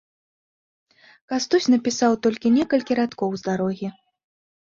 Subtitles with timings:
[1.33, 3.87] Кастусь напісаў толькі некалькі радкоў з дарогі.